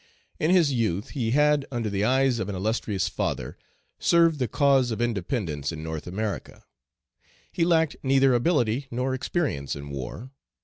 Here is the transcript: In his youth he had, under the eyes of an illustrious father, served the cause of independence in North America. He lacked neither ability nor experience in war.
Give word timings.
In 0.39 0.49
his 0.49 0.73
youth 0.73 1.09
he 1.09 1.29
had, 1.29 1.67
under 1.71 1.87
the 1.87 2.03
eyes 2.03 2.39
of 2.39 2.49
an 2.49 2.55
illustrious 2.55 3.07
father, 3.07 3.55
served 3.99 4.39
the 4.39 4.47
cause 4.47 4.89
of 4.89 4.99
independence 4.99 5.71
in 5.71 5.83
North 5.83 6.07
America. 6.07 6.63
He 7.51 7.63
lacked 7.65 7.95
neither 8.01 8.33
ability 8.33 8.87
nor 8.89 9.13
experience 9.13 9.75
in 9.75 9.89
war. 9.91 10.31